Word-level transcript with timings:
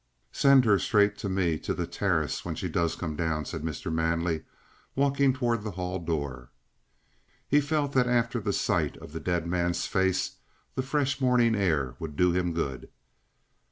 "Send 0.31 0.65
her 0.65 0.79
straight 0.79 1.15
to 1.19 1.29
me 1.29 1.59
to 1.59 1.75
the 1.75 1.85
terrace 1.85 2.43
when 2.43 2.55
she 2.55 2.67
does 2.67 2.95
come 2.95 3.15
down," 3.15 3.45
said 3.45 3.61
Mr. 3.61 3.93
Manley, 3.93 4.41
walking 4.95 5.31
towards 5.31 5.63
the 5.63 5.69
hall 5.77 5.99
door. 5.99 6.49
He 7.47 7.61
felt 7.61 7.91
that 7.91 8.07
after 8.07 8.39
the 8.39 8.51
sight 8.51 8.97
of 8.97 9.11
the 9.11 9.19
dead 9.19 9.45
man's 9.45 9.85
face 9.85 10.37
the 10.73 10.81
fresh 10.81 11.21
morning 11.21 11.53
air 11.55 11.93
would 11.99 12.15
do 12.15 12.31
him 12.31 12.51
good. 12.51 12.89